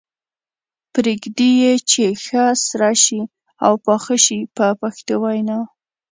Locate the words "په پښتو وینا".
4.55-5.59